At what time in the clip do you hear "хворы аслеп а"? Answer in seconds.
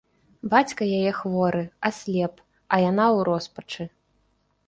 1.17-2.81